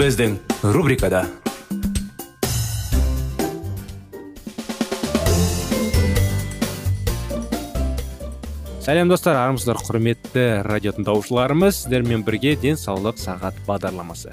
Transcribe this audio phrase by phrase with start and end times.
[0.00, 0.38] Біздің
[0.72, 1.26] рубрикада
[8.80, 14.32] сәлем достар армысыздар құрметті радио тыңдаушыларымыз сіздермен бірге денсаулық сағат бағдарламасы.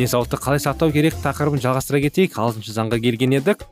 [0.00, 2.34] Денсаулықты қалай сақтау керек тақырыбын жалғастыра кетейік.
[2.34, 3.62] Алтыншы заңға келген едік.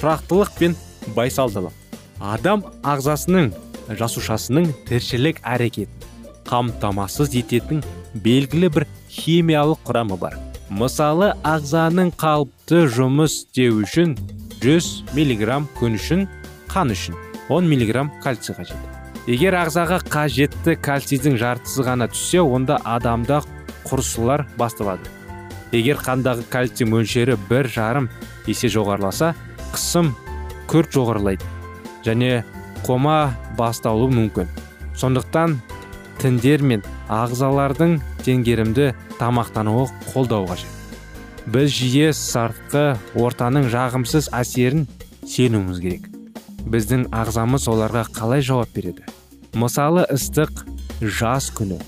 [0.00, 0.78] Тұрақтылық пен
[1.12, 1.76] байсалдылық.
[2.24, 3.52] Адам ағзасының
[4.00, 6.08] жасушасының тіршілік әрекетін
[6.48, 10.40] қамтамасыз ететін белгілі бір химиялық құрамы бар.
[10.70, 14.14] Мысалы ағзаның қалыпты жұмыс істеу үшін
[14.62, 16.28] 100 миллиграмм күн үшін
[16.70, 17.16] қан үшін
[17.50, 18.78] 10 миллиграмм кальций қажет.
[19.26, 23.40] Егер ағзаға қажетті кальцийдің жартысы ғана түссе онда адамда
[23.88, 25.10] құрысулар басталады.
[25.74, 28.08] Егер қандағы кальций мөлшері бір жарым
[28.46, 29.34] есе жоғарыласа
[29.74, 30.14] қысым
[30.70, 31.44] күрт жоғарылайды
[32.06, 32.44] және
[32.86, 34.46] кома басталуы мүмкін.
[34.94, 35.58] Сондықтан
[36.22, 40.80] тіндер мен ағзалардың теңгерімді тамақтануы қолдау қажет.
[41.50, 44.86] Біз жиі сыртқы ортаның жағымсыз әсерін
[45.28, 46.08] сенуіміз керек.
[46.70, 49.06] Біздің ағзамыз оларға қалай жауап береді?
[49.56, 50.64] Мысалы ыстық
[51.00, 51.80] жаз күні.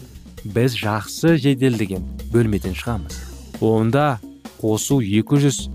[0.44, 3.20] Біз жақсы жеделдеген бөлмеден шығамыз.
[3.60, 4.18] Онда
[4.60, 5.68] қосу 200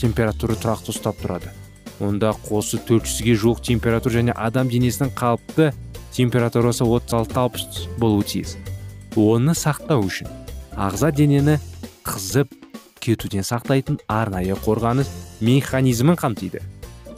[0.00, 1.54] температура тұрақты ұстап тұрады.
[2.00, 5.70] Онда қосы 400-ге жуық температура және адам денесінің қалыпты
[6.12, 8.58] температурасы 36-60 болуы тиіс.
[9.16, 10.39] Оны сақтау үшін
[10.80, 11.58] ағза денені
[12.08, 12.52] қызып
[13.04, 15.10] кетуден сақтайтын арнайы қорғаныс
[15.44, 16.62] механизмін қамтиды.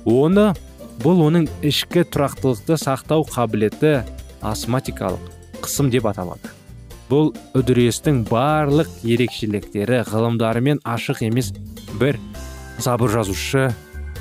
[0.05, 0.51] Оны
[1.03, 4.03] бұл оның ішкі тұрақтылықты сақтау қабілеті
[4.43, 5.31] астматикалық
[5.63, 6.51] қысым деп аталады.
[7.11, 11.53] Бұл үдерістің барлық ерекшеліктері ғылымдарымен ашық емес
[12.01, 12.19] бір
[12.83, 13.71] забыр жазушы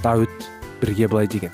[0.03, 0.49] дәуіт
[0.81, 1.53] бірге былай деген.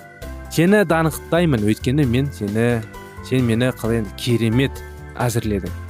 [0.51, 2.81] Сені данықтаймын өйткені мен сені
[3.27, 4.83] сен мені қалай керемет
[5.15, 5.86] әзірледің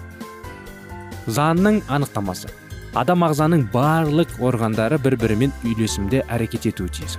[1.28, 2.50] заңның анықтамасы.
[2.98, 7.18] Адам ағзаның барлық органдары бір бірімен үйлесімде әрекет етуі тиіс.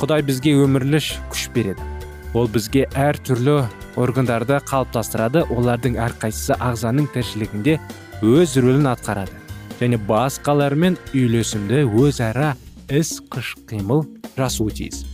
[0.00, 1.00] Құдай бізге өмірлі
[1.32, 1.86] күш береді.
[2.34, 3.62] Ол бізге әр түрлі
[3.96, 7.78] органдарды қалыптастырады олардың әрқайсысы ағзаның тіршілігінде
[8.26, 9.38] өз рөлін атқарады.
[9.78, 12.54] Және басқалармен үйлесімді өзара
[12.90, 14.04] іс қыш қимыл
[14.36, 15.04] жасуы тиіс.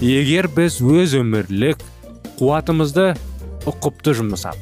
[0.00, 1.84] Егер біз өз өмірлік
[2.40, 3.12] қуатымызды
[3.68, 4.56] ұқыпты жұмсап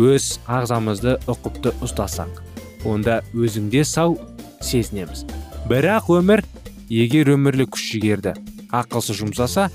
[0.00, 2.49] өз ағзамызды ұқыпты ұстасақ
[2.84, 4.18] онда өзіңде сау
[4.60, 5.26] сезінеміз.
[5.68, 6.44] Бірақ өмір
[6.90, 8.34] егер өмірлік күш жігерді
[8.74, 9.68] ақылсыз жұмсаса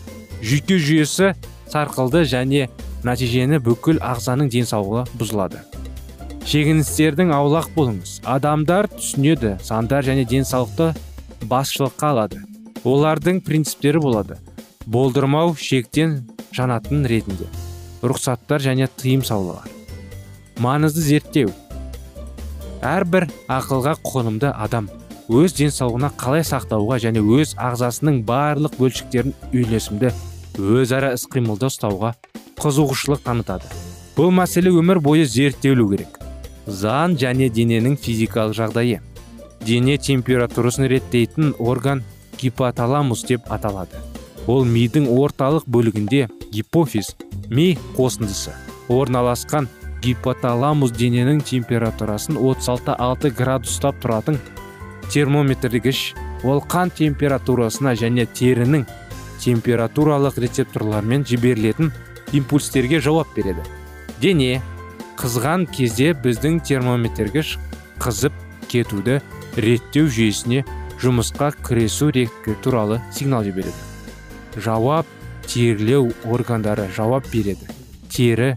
[0.43, 1.33] жүйке жүйесі
[1.71, 2.67] сарқылды және
[3.05, 5.61] нәтижені бүкіл ағзаның денсаулығы бұзылады.
[6.45, 8.19] Шегіністердің аулақ болыңыз.
[8.25, 10.93] Адамдар түсінеді сандар және денсаулықты
[11.49, 12.41] басшылыққа алады.
[12.85, 14.37] Олардың принциптері болады.
[14.85, 16.19] Болдырмау шектен
[16.53, 17.49] жанатын ретінде.
[18.05, 19.65] Рұқсаттар және тыйым салулар.
[20.61, 21.49] Маңызды зерттеу.
[22.83, 24.89] Әрбір ақылға қонымды адам
[25.29, 30.11] өз денсаулығына қалай сақтауға және өз ағзасының барлық бөлшектерін үйлесімді
[30.59, 32.13] өзара іс қимылда ұстауға
[32.61, 33.69] қызығушылық танытады.
[34.15, 36.19] Бұл мәселе өмір бойы зерттелу керек.
[36.65, 39.01] Зан және дененің физикалық жағдайы.
[39.65, 42.03] Дене температурасын реттейтін орган
[42.39, 43.99] гипоталамус деп аталады.
[44.47, 47.15] Ол мидың орталық бөлігінде гипофиз
[47.49, 48.53] ми қосындысы
[48.89, 49.67] орналасқан
[50.05, 54.37] гипоталамус дененің температурасын 36,6 градус ұстап тұратын
[55.09, 56.01] термометргіш
[56.45, 58.85] ол қан температурасына және терінің
[59.41, 61.91] температуралық рецепторлармен жіберілетін
[62.37, 63.65] импульстерге жауап береді.
[64.21, 64.61] Дене
[65.19, 67.57] қызған кезде біздің термометргіш
[68.01, 68.35] қызып
[68.71, 69.19] кетуді
[69.57, 70.65] реттеу жүйесіне
[71.01, 72.11] жұмысқа кіресу
[72.63, 73.75] туралы сигнал жібереді.
[74.55, 75.05] Жауап
[75.47, 77.67] терлеу органдары жауап береді.
[78.09, 78.55] Тері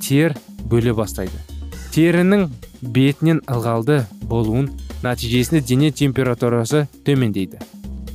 [0.00, 0.34] тер
[0.70, 1.36] бөле бастайды.
[1.94, 2.46] Терінің
[2.80, 4.70] бетінен ылғалды болуын
[5.02, 7.58] нәтижесінде дене температурасы төмендейді.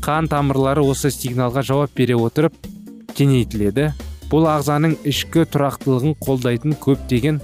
[0.05, 2.55] Қан тамырлары осы сигналға жауап бере отырып
[3.17, 3.91] кеңейтіледі.
[4.29, 7.39] Бұл ағзаның ішкі тұрақтылығын қолдайтын көптеген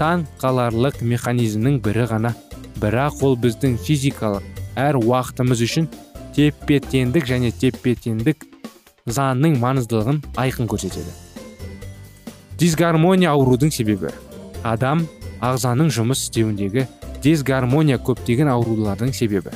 [0.00, 2.34] таң қаларлық механизмнің бірі ғана.
[2.80, 4.44] Бірақ ол біздің физикалық
[4.80, 5.88] әр уақытымыз үшін
[6.36, 8.46] теппе теңдік және теппе теңдік
[9.10, 11.12] заңның маңыздылығын айқын көрсетеді.
[12.60, 14.12] Дисгармония аурудың себебі.
[14.66, 15.06] Адам
[15.40, 16.86] ағзаның жұмыс істеуіндегі
[17.24, 19.52] дисгармония көптеген аурулардың себебі.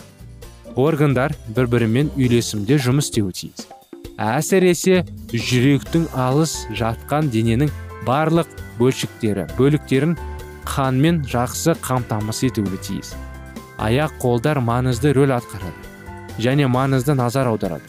[0.76, 3.66] Органдар бір бірімен үйлесімде жұмыс істеуі тиіс.
[4.18, 5.02] Әсіресе
[5.32, 7.72] жүректің алыс жатқан дененің
[8.06, 10.16] барлық бөлшектері бөліктерін
[10.68, 13.14] қанмен жақсы қамтамасыз етуі тиіс.
[13.78, 17.86] Аяқ қолдар маңызды рөл атқарады және маңызды назар аударады.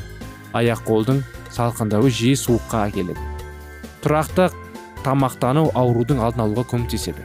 [0.54, 1.22] Аяқ қолдың
[1.54, 3.22] салқындауы жиі суыққа әкеледі.
[4.04, 4.50] Тұрақты
[5.06, 7.22] тамақтану аурудың алдын алуға көмектеседі.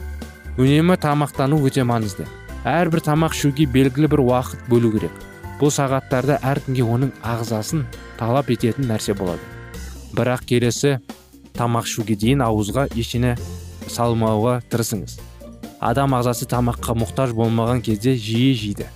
[0.61, 2.27] Үнемі тамақтану өте маңызды.
[2.69, 5.15] Әрбір тамақ ішуге белгілі бір уақыт бөлу керек.
[5.61, 7.87] Бұл сағаттарда әркімге оның ағзасын
[8.21, 9.41] талап ететін нәрсе болады.
[10.12, 10.99] Бірақ келесі
[11.56, 13.35] тамақ ішуге дейін ауызға ештеңе
[13.88, 15.17] салмауға тырысыңыз.
[15.81, 18.88] Адам ағзасы тамаққа мұқтаж болмаған кезде жиі жейді.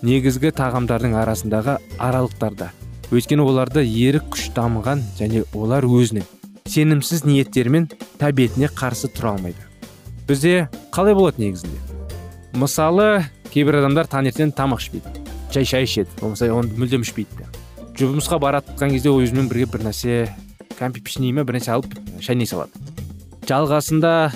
[0.00, 2.72] Негізгі тағамдардың арасындағы аралықтарда.
[3.12, 6.39] Өйткені оларда ерік күш дамыған және олар өзінің
[6.70, 7.88] сенімсіз ниеттермен
[8.20, 9.66] тәбетіне қарсы тұра алмайды.
[10.28, 11.78] Бізде қалай болады негізінде?
[12.54, 15.20] Мысалы кейбір адамдар таңертең тамақ ішпейді
[15.52, 17.48] жай шай ішеді болмаса оны мүлдем ішпейді.
[17.98, 20.28] Жұмысқа барады кезде өзімен бірге бір нәрсе
[20.78, 22.70] кәмпит печенье ме бір нәрсе алып шайнай салады.
[23.48, 24.30] Жалғасында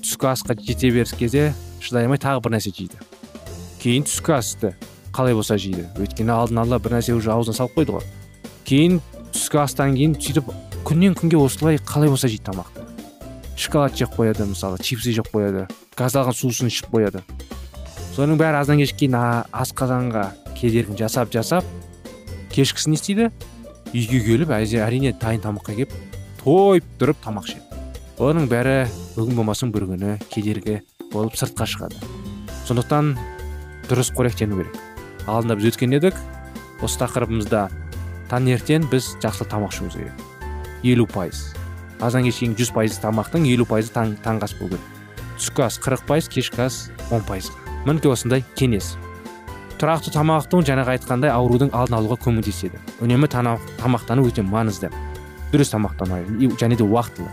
[0.00, 1.52] түскі асқа жете беріс кезде
[1.84, 2.96] шыдай алмай тағы бір нәрсе жейді.
[3.82, 4.72] Кейін түскі асты
[5.12, 5.84] қалай болса жейді.
[6.00, 8.08] Өйткені алдын ала бір нәрсе уже аузына салып қойды ғой.
[8.64, 9.02] Кейін
[9.34, 10.48] түскі астан кейін сөйтіп
[10.88, 12.86] күннен күнге осылай қалай болса жейді тамақты
[13.58, 15.66] шоколад жеп қояды мысалы чипсы жеп қояды
[15.98, 17.20] газдалған сусын ішіп қояды.
[18.14, 19.16] Соның бәрі аздан кешке кейін
[19.52, 20.22] асқазанға
[20.56, 21.66] кедергін жасап жасап
[22.54, 23.26] кешкісін не істейді
[23.92, 25.92] үйге келіп әрине дайын тамаққа келіп
[26.40, 27.82] тойып тұрып тамақ ішеді.
[28.16, 28.78] Оның бәрі
[29.16, 30.80] бүгін болмасын бір күні кедергі
[31.12, 32.00] болып сыртқа шығады.
[32.64, 33.12] Сондықтан
[33.90, 34.80] дұрыс қоректену керек.
[35.26, 36.16] Алдында біз өткен едік
[36.80, 37.68] осы тақырыбымызда
[38.32, 40.27] таңертең біз жақсы тамақ ішуіміз керек
[40.82, 41.54] елу пайыз.
[42.00, 44.94] Азан кешке жүз пайыз тамақтың елу пайызы таң, таңғы ас болу керек
[45.38, 46.78] түскі ас қырық пайыз кешкі ас
[47.14, 47.54] он пайызға.
[47.86, 48.96] Мінекей осындай кеңес.
[49.78, 52.80] Тұрақты тамақтану жаңағы айтқандай аурудың алдын алуға көмектеседі.
[53.00, 54.90] Үнемі тамақтану өте маңызды.
[55.52, 56.18] Дұрыс тамақтану
[56.58, 57.30] және де уақытылы.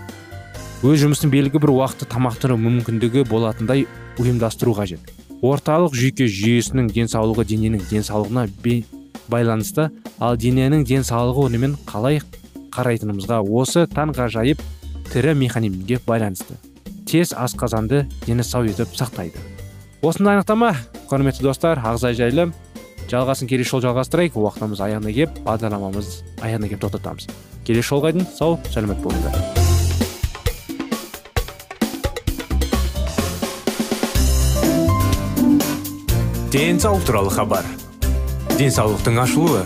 [0.85, 3.87] Өз жұмысын белгілі бір уақытта тамақтану мүмкіндігі болатындай
[4.21, 5.01] ұйымдастыру қажет.
[5.41, 8.45] Орталық жүйке жүйесінің денсаулығы дененің денсаулығына
[9.27, 9.89] байланысты
[10.21, 12.21] ал дененің денсаулығы онымен қалай
[12.75, 14.61] қарайтынымызға осы таңғажайып
[15.11, 16.57] тірі механизмге байланысты.
[17.07, 19.39] Тез асқазанды дені сау етіп сақтайды.
[20.01, 20.75] Осындай анықтама
[21.09, 22.51] құрметті достар ағза жайлы.
[23.09, 24.35] Жалғасын келесі жолы жалғастырайық.
[24.41, 26.09] Уақытымыз аяғына келіп бағдарламамыз
[26.41, 27.29] аяғына келіп тоқтатамыз.
[27.65, 29.63] Келесі жолға дейін сау сәлемет болыңыздар.
[36.55, 37.65] Денсаулық туралы хабар.
[38.57, 39.65] Денсаулықтың ашылуы.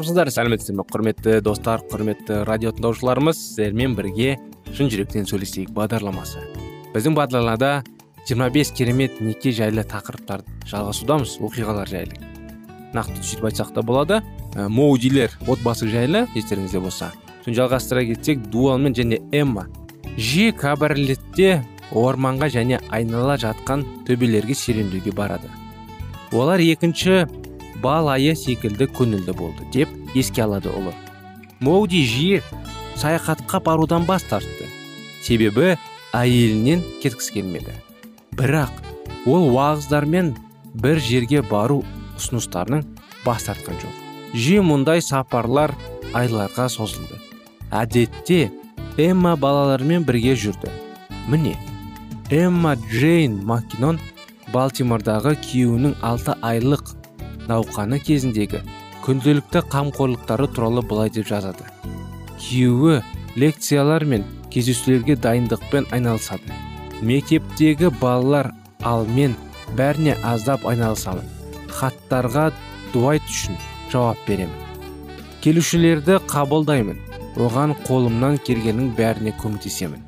[0.00, 4.38] Армысыздар сәлеметсіздер ме құрметті достар құрметті радио тыңдаушыларымыз сіздермен бірге
[4.72, 6.40] шын жүректен сөйлесейік бағдарламасы.
[6.94, 7.82] Біздің бағдарламада
[8.24, 12.16] 25 керемет неке жайлы тақырыптарды жалғасудамыз оқиғалар жайлы.
[12.96, 14.22] Нақты сөйтіп айтсақ та болады.
[14.56, 17.10] Ә, моудилер отбасы жайлы естеріңізде болса.
[17.44, 19.66] Соны жалғастыра кетсек дуалмен және эмма.
[20.16, 21.58] Жиі кабарлетте
[21.92, 25.52] орманға және айнала жатқан төбелерге серуендеуге барады.
[26.32, 27.26] Олар екінші
[27.82, 30.92] бал айы секілді көңілді болды деп еске алады ұлы.
[31.60, 32.40] Моуди жиі
[32.96, 34.68] саяхатқа барудан бас тартты.
[35.22, 35.76] Себебі
[36.16, 37.74] әйелінен кеткісі келмеді.
[38.36, 38.72] Бірақ
[39.28, 40.34] ол уағыздармен
[40.74, 41.82] бір жерге бару
[42.18, 42.84] ұсыныстарының
[43.24, 43.96] бас тартқан жоқ.
[44.34, 45.74] Жиі мұндай сапарлар
[46.16, 47.18] айларға созылды.
[47.70, 48.50] Әдетте
[48.96, 50.70] эмма балаларымен бірге жүрді.
[51.28, 51.56] Міне
[52.30, 54.00] эмма джейн маккинон
[54.54, 56.94] балтимордағы күйеуінің алты айлық
[57.48, 58.60] науқаны кезіндегі
[59.04, 61.64] күнделікті қамқорлықтары туралы былай деп жазады.
[62.40, 63.00] Күйеуі
[63.36, 66.52] лекциялар мен кездесулерге дайындықпен айналысады.
[67.00, 69.36] Мектептегі балалар ал мен
[69.76, 71.24] бәріне аздап айналысамын.
[71.70, 72.50] Хаттарға
[72.92, 73.56] дуайт үшін
[73.92, 74.56] жауап беремін.
[75.40, 76.98] Келушілерді қабылдаймын.
[77.40, 80.02] Оған қолымнан келгеннің бәріне көмектесемін.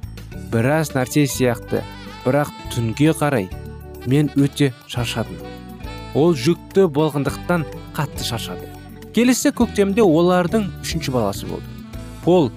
[0.52, 1.80] Біраз нәрсе сияқты.
[2.26, 3.48] Бірақ түнге қарай
[4.06, 5.51] мен өте шаршадым.
[6.14, 7.64] Ол жүкті болғандықтан
[7.96, 8.68] қатты шаршады.
[9.12, 11.68] Келесі көктемде олардың үшінші баласы болды.
[12.24, 12.50] Пол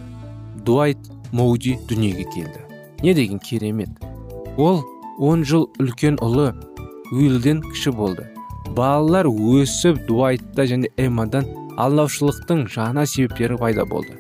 [0.66, 0.98] дуайт
[1.32, 2.62] моуди дүниеге келді.
[3.04, 3.90] Не деген керемет.
[4.58, 4.84] Ол
[5.20, 6.54] 10 жыл үлкен ұлы
[7.12, 8.30] уилден кіші болды.
[8.76, 11.48] Балалар өсіп дуайтта және эммадан
[11.78, 14.18] алдаушылықтың жаңа себептері пайда болды.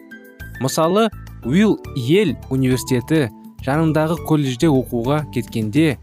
[0.62, 1.10] Мысалы
[1.46, 3.30] уилл ел университеті
[3.66, 5.98] жанындағы колледжде оқуға кеткенде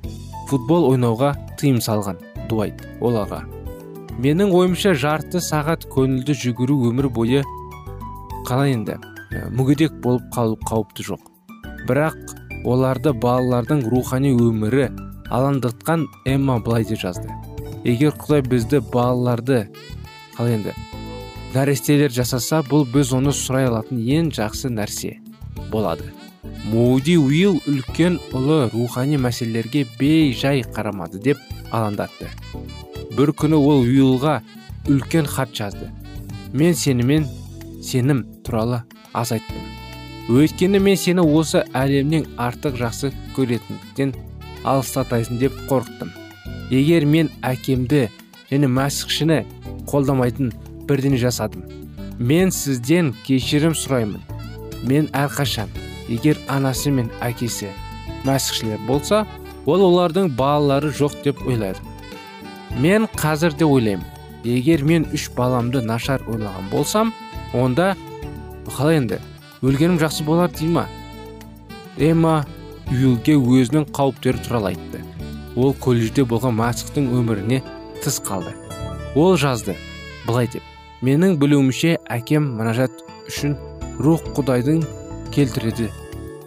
[0.49, 2.32] футбол ойнауға тыйым салған.
[2.53, 3.17] Дуайт ол
[4.21, 7.41] менің ойымша жарты сағат көңілді жүгіру өмір бойы
[8.45, 8.99] қалай енді
[9.57, 11.23] мүгедек болып қалу қауіпті жоқ.
[11.89, 12.19] Бірақ
[12.69, 14.91] оларды балалардың рухани өмірі
[15.33, 17.33] алаңдатқан эмма былай деп жазды.
[17.89, 19.65] Егер құдай бізді балаларды
[20.37, 20.77] қалай енді
[21.55, 25.17] нәрестелер жасаса бұл біз оны сұрай алатын ең жақсы нәрсе
[25.73, 26.07] болады
[26.69, 31.41] муди уилл үлкен ұлы рухани мәселелерге бей жай қарамады деп
[31.73, 32.29] алаңдатты.
[33.17, 34.41] Бір күні ол уиллға
[34.89, 35.91] үлкен хат жазды.
[36.53, 37.27] Мен сенімен
[37.83, 39.69] сенім туралы аз айттым.
[40.33, 44.15] Өйткені мен сені осы әлемнен артық жақсы көретіндіктен
[44.65, 46.13] алыстатайсың деп қорықтым.
[46.71, 48.09] Егер мен әкемді
[48.51, 49.43] және мәсіхшіні
[49.91, 50.53] қолдамайтын
[50.89, 51.67] бірдеңе жасадым
[52.23, 54.21] мен сізден кешірім сұраймын.
[54.87, 55.71] Мен әрқашан
[56.11, 57.71] егер анасы мен әкесі
[58.27, 59.25] мәсіхшілер болса
[59.67, 61.93] ол олардың балалары жоқ деп ойладым
[62.79, 64.07] мен қазір де ойлаймын.
[64.45, 67.13] Егер мен үш баламды нашар ойлаған болсам
[67.55, 67.95] онда
[68.67, 69.21] қалай енді?
[69.63, 70.89] Өлгенім жақсы болар дей ма?
[71.99, 72.45] Эмма
[72.91, 75.05] уилге өзінің қауіптері туралы айтты.
[75.55, 77.63] Ол колледжде болған мәсіхтің өміріне
[78.03, 78.57] тыс қалды.
[79.15, 79.77] Ол жазды
[80.27, 80.63] былай деп.
[81.03, 83.55] Менің білуімше әкем мұнажат үшін
[84.01, 84.83] рух құдайдың
[85.35, 85.91] келтіреді.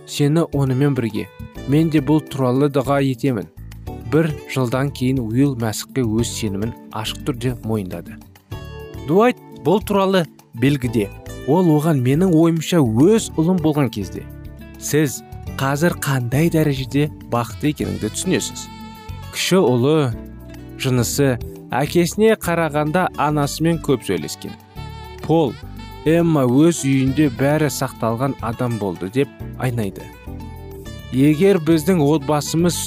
[0.08, 1.30] Сені онымен бірге
[1.68, 3.48] мен де бұл туралы дұға етемін.
[4.12, 8.16] бір жылдан кейін уилл мәсіхке өз сенімін ашық түрде мойындады.
[9.08, 10.26] Дуайт бұл туралы
[10.62, 11.10] белгіде
[11.48, 14.24] ол оған менің ойымша өз ұлым болған кезде.
[14.80, 15.22] Сіз
[15.60, 18.68] қазір қандай дәрежеде бақытты екеніңді түсінесіз.
[19.34, 19.98] Кіші ұлы
[20.80, 21.36] жынысы
[21.76, 24.54] әкесіне қарағанда анасымен көп сөйлескен.
[25.26, 25.54] Пол
[26.06, 29.30] эмма өз үйінде бәрі сақталған адам болды деп
[29.60, 30.06] айнайды.
[31.16, 32.78] Егер біздің отбасымыз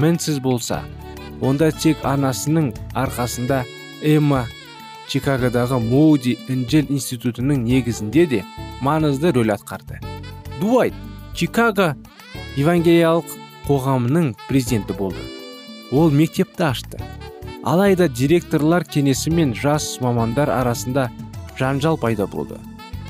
[0.00, 0.78] мінсіз болса
[1.44, 3.58] онда тек анасының арқасында
[4.00, 4.46] эмма
[5.12, 8.40] чикагодағы моуди інжел институтының негізінде де
[8.80, 10.00] маңызды рөл атқарды.
[10.62, 10.96] Дуайт
[11.36, 11.92] чикаго
[12.56, 13.36] евангелиялық
[13.68, 15.20] қоғамының президенті болды.
[15.92, 17.04] Ол мектепті ашты.
[17.64, 21.10] Алайда директорлар кеңесі мен жас мамандар арасында
[21.60, 22.56] жанжал пайда болды.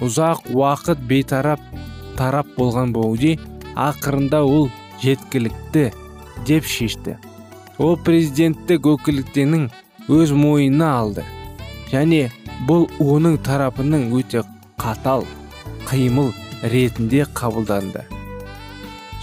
[0.03, 1.63] Ұзақ уақыт бейтарап
[2.19, 3.37] тарап болған боуди
[3.75, 4.71] ақырында ол
[5.03, 5.85] жеткілікті
[6.47, 7.17] деп шешті.
[7.79, 9.67] Ол президенттік өкілеттігінің
[10.15, 11.25] өз мойнына алды.
[11.91, 12.29] Және
[12.69, 14.45] бұл оның тарапының өте
[14.79, 15.27] қатал
[15.91, 18.07] қимыл ретінде қабылданды.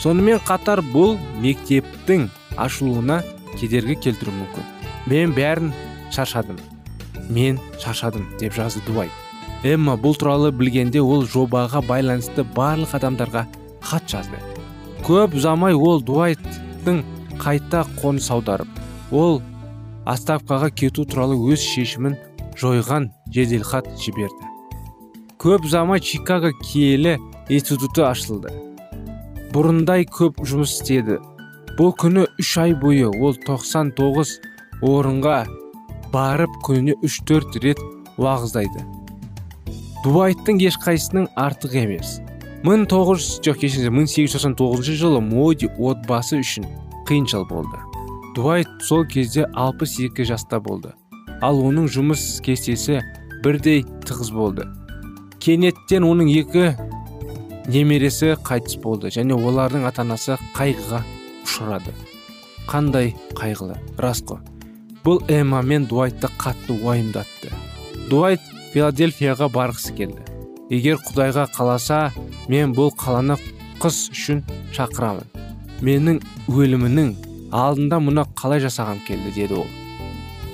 [0.01, 2.27] Сонымен қатар бұл мектептің
[2.57, 3.21] ашылуына
[3.57, 4.69] кедергі келтіруі мүмкін.
[5.07, 5.73] Мен бәрін
[6.11, 6.59] шаршадым.
[7.29, 9.11] Мен шаршадым деп жазды дуайт
[9.63, 13.45] эмма бұл туралы білгенде ол жобаға байланысты барлық адамдарға
[13.81, 14.37] хат жазды.
[15.05, 17.01] Көп ұзамай ол дуайттың
[17.41, 19.41] қайта қоныс аударып ол
[20.09, 22.17] отставкаға кету туралы өз шешімін
[22.61, 24.49] жойған жеделхат жіберді.
[25.41, 27.17] Көп ұзамай чикаго киелі
[27.49, 28.53] институты ашылды.
[29.51, 31.17] Бұрындай көп жұмыс істеді.
[31.79, 34.37] Бұл күні үш ай бойы ол 99
[34.85, 35.39] орынға
[36.13, 37.81] барып күніне 3-4 рет
[38.21, 38.85] уағыздайды.
[40.05, 42.19] Дуайттың ешқайсының артық емес.
[42.61, 46.67] 1900 жоқ кешіріңіздер 1899 жылы моди отбасы үшін
[47.09, 47.79] қиыншыл болды
[48.35, 50.91] дуайт сол кезде 62 жаста болды
[51.41, 52.99] ал оның жұмыс кестесі
[53.41, 54.67] бірдей тығыз болды
[55.41, 56.67] кенеттен оның екі
[57.73, 61.01] немересі қайтыс болды және олардың ата анасы қайғыға
[61.41, 61.95] ұшырады
[62.69, 64.45] қандай қайғылы рас қой
[65.01, 67.49] бұл эмма мен дуайтты қатты уайымдатты
[68.13, 70.30] дуайт филадельфияға барғысы келді
[70.71, 71.99] егер құдайға қаласа
[72.47, 73.35] мен бұл қаланы
[73.83, 74.39] қыс үшін
[74.71, 75.27] шақырамын.
[75.83, 77.09] Менің өлімінің
[77.51, 79.67] алдында мұны қалай жасағам келді деді ол.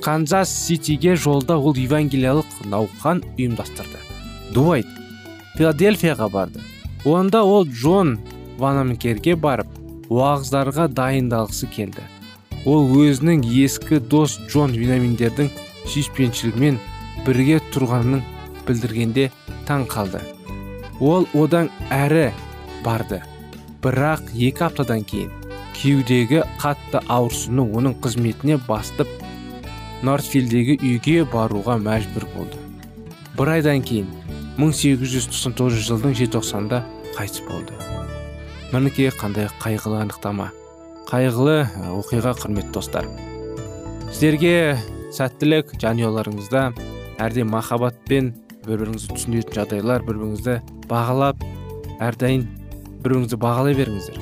[0.02, 4.02] Канзас ситиге жолда ол евангелиялық науқан ұйымдастырды.
[4.56, 4.90] Дуайт
[5.58, 6.64] филадельфияға барды.
[7.06, 8.18] Онда ол джон
[8.58, 9.70] ванамкерге барып
[10.10, 12.02] уағыздарға дайындалғысы келді.
[12.66, 15.52] Ол өзінің ескі дос джон винаминдердің
[15.86, 16.80] сүйіспеншілігімен
[17.28, 18.24] бірге тұрғанын
[18.68, 19.30] білдіргенде
[19.68, 20.22] таң қалды
[21.04, 22.30] ол одан әрі
[22.86, 23.22] барды
[23.84, 25.34] бірақ екі аптадан кейін
[25.78, 29.12] кеудегі қатты ауырсыну оның қызметіне бастып
[30.08, 32.64] нортфилдегі үйге баруға мәжбүр болды
[33.38, 34.10] бір айдан кейін
[34.58, 36.82] 1899 жылдың желтоқсанында
[37.18, 37.78] қайтыс болды
[38.74, 40.50] мінекей қандай қайғылы анықтама
[41.12, 41.60] қайғылы
[41.94, 43.06] оқиға құрметті достар
[44.10, 44.78] сіздерге
[45.14, 46.64] сәттілік жанұяларыңызда
[47.22, 48.34] әрдайым махаббатпен
[48.68, 50.56] бір біріңізді түсінетін жағдайлар бір біріңізді
[50.90, 51.44] бағалап
[52.04, 52.44] әрдайым
[53.00, 54.18] бір біріңізді бағалай беріңіздер.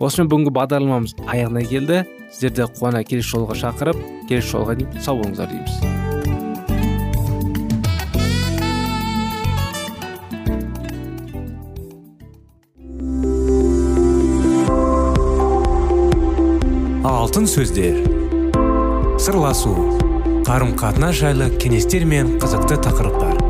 [0.00, 2.02] Осымен бүгінгі бағдарламамыз аяғына келді.
[2.30, 5.80] Сіздерді қуана келесі жолға шақырып келесі жолға дейін сау болыңыздар дейміз.
[17.04, 18.00] Алтын сөздер.
[19.20, 19.74] Сырласу.
[20.48, 23.49] Қарым қатынас жайлы кеңестер мен қызықты тақырыптар.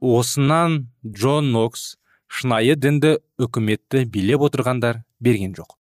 [0.00, 1.96] Осынан джон нокс
[2.28, 5.74] шынайы дінді үкіметті билеп отырғандар берген жоқ.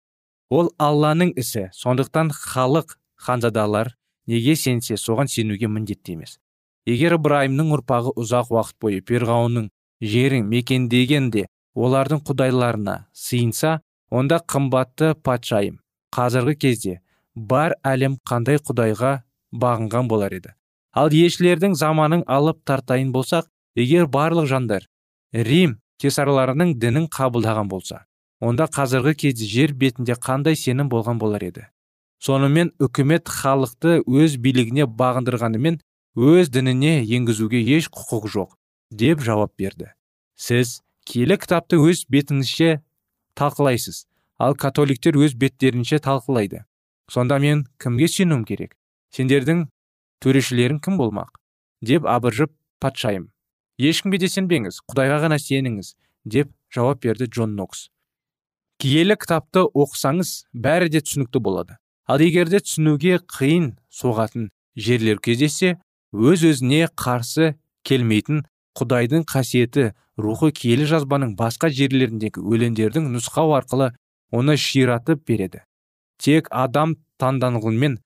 [0.51, 3.95] Ол алланың ісі сондықтан халық ханзадалар
[4.27, 6.39] неге сенсе соған сенуге міндетті емес.
[6.87, 9.71] Егер ыбырайымның ұрпағы ұзақ уақыт бойы перғауынның
[10.05, 15.81] жерін мекендеген де олардың құдайларына сыйынса онда қымбатты патшайым
[16.15, 17.01] қазіргі кезде
[17.35, 19.23] бар әлем қандай құдайға
[19.55, 20.53] бағынған болар еді?
[20.93, 24.87] Ал елшілердің заманын алып тартайын болсақ егер барлық жандар
[25.33, 28.05] рим кесарларының дінін қабылдаған болса
[28.41, 31.67] онда қазіргі кезде жер бетінде қандай сенім болған болар еді?
[32.21, 35.81] Сонымен үкімет халықты өз билігіне бағындырғанымен
[36.17, 38.57] өз дініне енгізуге еш құқық жоқ
[38.91, 39.93] деп жауап берді.
[40.37, 42.81] Сіз киелі кітапты өз бетіңізше
[43.39, 44.07] талқылайсыз
[44.39, 46.65] ал католиктер өз беттерінше талқылайды.
[47.11, 48.77] Сонда мен кімге сенуім керек?
[49.15, 49.69] Сендердің
[50.25, 51.39] төрешілерің кім болмақ?
[51.85, 53.29] деп абыржып патшайым
[53.79, 57.89] ешкімге де сенбеңіз құдайға ғана сеніңіз деп жауап берді джон нокс.
[58.79, 61.79] Киелі кітапты оқысаңыз бәрі де түсінікті болады.
[62.07, 65.79] Ал егер де түсінуге қиын соғатын жерлер кездессе
[66.13, 67.55] өз өзіне қарсы
[67.87, 68.45] келмейтін
[68.79, 73.93] құдайдың қасиеті рухы киелі жазбаның басқа жерлеріндегі өлеңдердің нұсқау арқылы
[74.35, 75.63] оны ширатып береді.
[76.19, 77.99] Тек адам таңданғанмен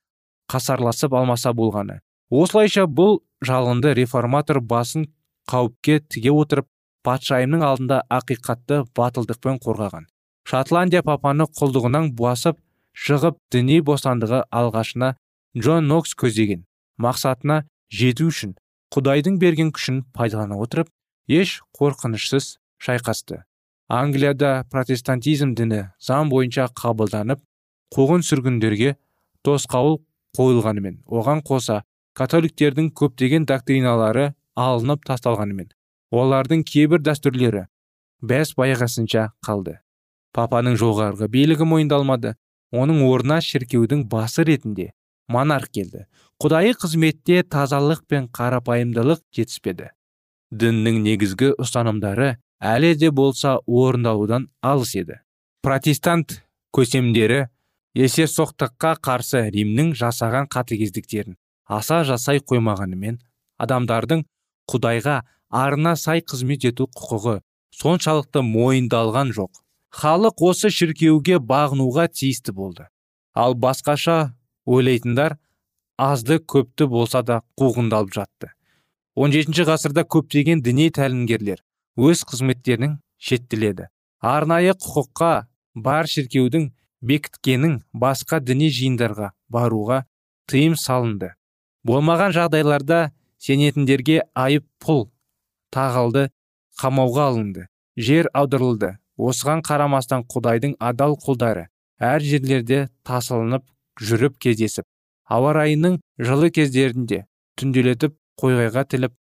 [0.49, 2.01] қасарласып алмаса болғаны.
[2.31, 5.09] Осылайша бұл жалынды реформатор басын
[5.49, 6.69] қауіпке тіге отырып
[7.07, 10.07] патшайымның алдында ақиқатты батылдықпен қорғаған.
[10.49, 12.59] Шотландия папаны құлдығынан басып
[12.93, 15.15] шығып діни бостандығы алғашына
[15.57, 16.65] джон нокс көздеген.
[16.99, 18.57] Мақсатына жету үшін
[18.95, 20.89] құдайдың берген күшін пайдалана отырып
[21.29, 23.45] еш қорқынышсыз шайқасты.
[23.89, 27.41] Англияда протестантизм діні заң бойынша қабылданып
[27.95, 28.97] қуғын сүргіндерге
[29.47, 30.01] тосқауыл
[30.37, 31.83] қойылғанымен оған қоса
[32.19, 35.71] католиктердің көптеген доктриналары алынып тасталғанымен
[36.15, 37.67] олардың кейбір дәстүрлері
[38.31, 39.79] бәс баяғасынша қалды.
[40.35, 42.35] Папаның жоғарғы билігі мойындалмады
[42.75, 44.91] оның орнына шіркеудің басы ретінде
[45.29, 46.07] монарх келді.
[46.43, 49.91] Құдайы қызметте тазалық пен қарапайымдылық жетіспеді.
[50.51, 55.21] Діннің негізгі ұстанымдары әлі де болса орындалудан алыс еді.
[55.63, 56.41] Протестант
[56.73, 57.49] көсемдері
[57.99, 63.19] соқтыққа қарсы римнің жасаған қатыгездіктерін аса жасай қоймағанымен
[63.59, 64.25] адамдардың
[64.69, 67.41] құдайға арына сай қызмет ету құқығы
[67.79, 69.63] соншалықты мойындалған жоқ.
[69.89, 72.89] Халық осы шіркеуге бағынуға тиісті болды.
[73.35, 74.35] Ал басқаша
[74.67, 75.39] ойлайтындар
[75.97, 78.53] азды көпті болса да қуғындалып жатты.
[79.17, 81.63] 17 ғасырда көптеген діни тәлімгерлер
[81.99, 83.89] өз қызметтерінің шеттіледі.
[84.21, 85.33] Арнайы құқыққа
[85.75, 86.69] бар шіркеудің
[87.03, 90.05] бекіткенің басқа діни жиындарға баруға
[90.51, 91.33] тыйым салынды.
[91.87, 95.09] Болмаған жағдайларда сенетіндерге айып пұл
[95.75, 96.29] тағылды
[96.81, 97.67] қамауға алынды.
[97.97, 98.97] Жер аударылды.
[99.19, 101.67] Осыған қарамастан құдайдың адал құлдары
[101.99, 103.65] әр жерлерде тасылынып
[103.99, 104.87] жүріп кездесіп
[105.27, 107.25] ауа райының жылы кездерінде
[107.59, 109.15] түнделетіп қойғайға тіліп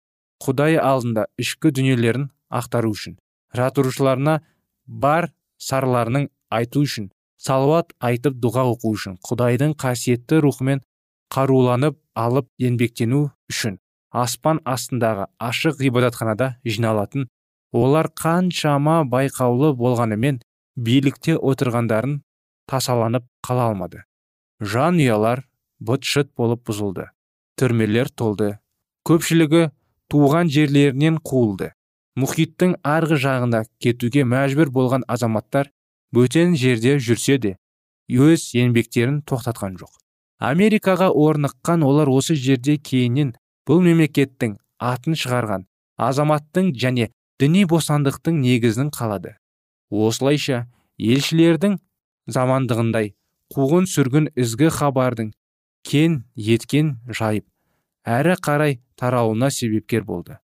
[0.44, 2.28] құдай алдында ішкі дүниелерін
[2.60, 3.18] ақтару үшін
[3.58, 4.38] жатырушыларына
[4.86, 5.30] бар
[5.68, 7.10] сарларының айту үшін
[7.42, 10.84] салауат айтып дұға оқу үшін құдайдың қасиетті рухымен
[11.34, 13.78] қаруланып алып еңбектену үшін.
[14.10, 17.28] Аспан астындағы ашық ғибадатханада жиналатын
[17.72, 20.40] олар қаншама байқаулы болғанымен
[20.76, 22.20] билікте отырғандарын
[22.68, 24.04] тасаланып қала алмады.
[24.60, 25.44] Жанұялар
[25.80, 27.10] бұт шыт болып бұзылды.
[27.58, 28.58] Түрмелер толды.
[29.08, 29.68] Көпшілігі
[30.10, 31.72] туған жерлерінен қуылды.
[32.18, 35.70] Мұхиттың арғы жағына кетуге мәжбүр болған азаматтар
[36.14, 37.56] бөтен жерде жүрсе де
[38.08, 39.92] өз еңбектерін тоқтатқан жоқ.
[40.38, 43.34] Америкаға орныққан олар осы жерде кейіннен
[43.68, 45.66] бұл мемлекеттің атын шығарған
[46.08, 49.36] азаматтың және діни бостандықтың негізін қалады.
[49.90, 50.66] Осылайша
[50.98, 51.78] елшілердің
[52.26, 53.12] замандығындай
[53.54, 55.30] қуғын сүргін ізгі хабардың
[55.88, 57.46] кен еткен жайып
[58.04, 60.38] әрі қарай тарауына себепкер болды.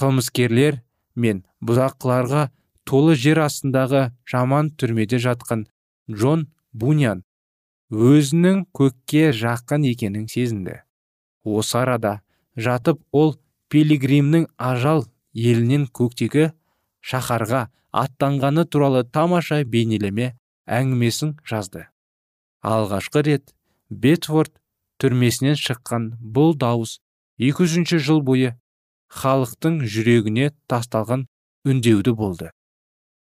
[0.00, 0.80] Қылмыскерлер
[1.16, 2.48] мен бұзақыларға
[2.88, 5.66] толы жер астындағы жаман түрмеде жатқан
[6.10, 7.24] джон бунян
[7.90, 10.80] өзінің көкке жақын екенін сезінді.
[11.44, 12.20] Осы арада
[12.56, 13.36] жатып ол
[13.70, 16.50] пилигримнің ажал елінен көктегі
[17.00, 20.34] шаһарға аттанғаны туралы тамаша бейнелеме
[20.66, 21.86] әңгімесін жазды.
[22.62, 23.54] Алғашқы рет
[23.90, 24.52] бетфорд
[25.00, 26.98] түрмесінен шыққан бұл дауыс
[27.40, 28.54] 200 жыл бойы
[29.10, 31.26] халықтың жүрегіне тасталған
[31.66, 32.50] үндеуді болды.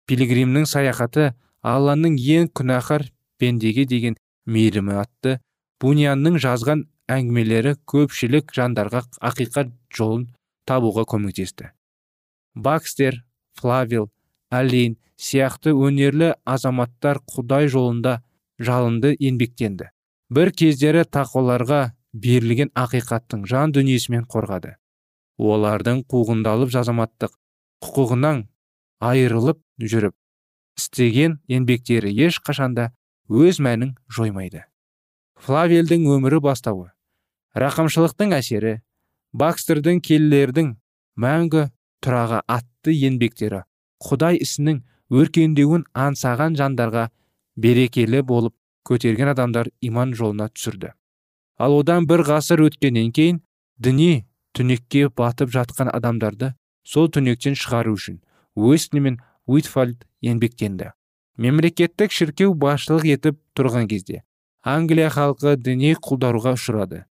[0.07, 1.33] Пилигримнің саяхаты
[1.67, 3.09] алланың ең күнәһар
[3.41, 5.41] пендеге деген мейірімі атты
[5.83, 10.27] бунянның жазған әңгімелері көпшілік жандарға ақиқат жолын
[10.67, 11.71] табуға көмектесті.
[12.55, 13.23] Бакстер
[13.59, 14.11] флавил
[14.51, 18.21] аллейн сияқты өнерлі азаматтар құдай жолында
[18.59, 19.91] жалынды еңбектенді.
[20.31, 24.77] Бір кездері тақуаларға берілген ақиқаттың жан дүниесімен қорғады.
[25.39, 27.35] Олардың қуғындалып жазаматтық
[27.85, 28.47] құқығынан
[29.05, 30.17] айырылып жүріп
[30.81, 32.91] істеген еңбектері еш қашанда
[33.29, 34.65] өз мәнін жоймайды.
[35.45, 36.96] Флавелдің өмірі бастауы.
[37.57, 38.75] Рақымшылықтың әсері
[39.41, 40.75] бакстердің келлердің
[41.25, 41.63] мәңгі
[42.05, 43.63] тұрағы атты еңбектері
[44.07, 44.83] құдай ісінің
[45.21, 47.09] өркендеуін аңсаған жандарға
[47.57, 48.55] берекелі болып
[48.87, 50.93] көтерген адамдар иман жолына түсірді.
[51.59, 53.41] Ал одан бір ғасыр өткеннен кейін
[53.81, 56.53] діни түнекке батып жатқан адамдарды
[56.85, 58.21] сол түнектен шығару үшін
[58.55, 60.93] уэсли мен уитфальд еңбектенді.
[61.37, 64.23] Мемлекеттік шіркеу басшылық етіп тұрған кезде
[64.63, 67.05] англия халқы діни құлдаруға ұшырады.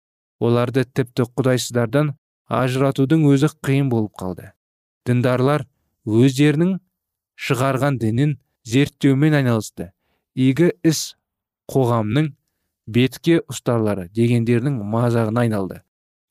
[0.45, 2.15] Оларды тіпті құдайсыздардан
[2.61, 4.53] ажыратудың өзі қиын болып қалды.
[5.09, 5.67] Діндарлар
[6.05, 6.79] өздерінің
[7.47, 9.91] шығарған дінін зерттеумен айналысты.
[10.35, 11.15] Игі іс
[11.71, 12.33] қоғамның
[12.87, 15.81] бетке ұстарлары дегендердің мазағына айналды.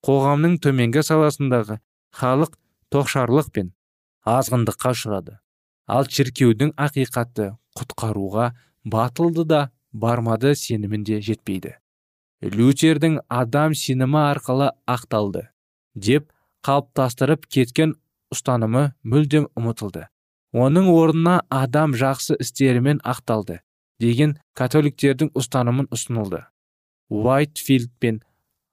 [0.06, 1.80] Қоғамның төменгі саласындағы
[2.13, 2.58] халық
[2.93, 3.71] тоқшарлық пен
[4.28, 5.38] азғындыққа ұшырады.
[5.88, 8.52] Ал шіркеудің ақиқатты құтқаруға
[8.86, 9.62] батылды да
[9.93, 11.78] бармады сенімінде жетпейді.
[12.43, 15.47] Лютердің адам сенімі арқылы ақталды
[15.95, 16.27] деп
[16.67, 17.95] қалыптастырып кеткен
[18.34, 20.08] ұстанымы мүлдем ұмытылды.
[20.53, 23.62] Оның орнына адам жақсы істерімен ақталды
[24.03, 26.43] деген католиктердің ұстанымын ұсынылды.
[27.10, 28.21] Уайтфилд пен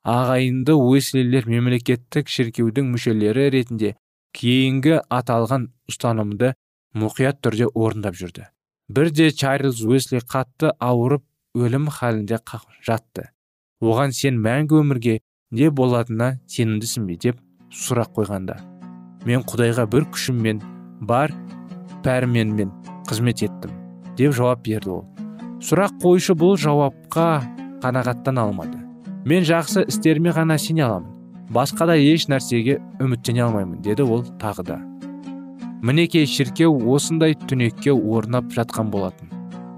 [0.05, 3.95] ағайынды уэслилер мемлекеттік шіркеудің мүшелері ретінде
[4.37, 6.55] кейінгі аталған ұстанымды
[6.97, 8.49] мұқият түрде орындап жүрді.
[8.89, 11.23] Бірде чарльз уэсли қатты ауырып
[11.55, 12.41] өлім халінде
[12.87, 13.31] жатты
[13.81, 15.19] оған сен мәңгі өмірге
[15.57, 17.41] не болатынына сенімдісің бе деп
[17.73, 18.59] сұрақ қойғанда
[19.27, 20.61] мен құдайға бір күшіммен
[21.09, 21.33] бар
[22.05, 22.73] пәрменмен
[23.09, 23.73] қызмет еттім
[24.19, 25.07] деп жауап берді ол.
[25.65, 27.43] Сұрақ қойшы бұл жауапқа
[27.83, 28.79] қанағаттана алмады.
[29.25, 34.65] мен жақсы істеріме ғана сене аламын басқа да еш нәрсеге үміттене алмаймын деді ол тағы
[34.65, 34.79] да.
[35.83, 39.29] Мінекей шіркеу осындай түнекке орнап жатқан болатын.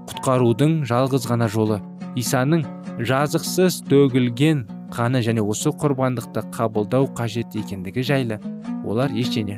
[0.07, 1.81] Құтқарудың жалғыз ғана жолы
[2.15, 2.63] исаның
[3.01, 8.37] жазықсыз төгілген қаны және осы құрбандықты қабылдау қажет екендігі жайлы
[8.85, 9.57] олар ештеңе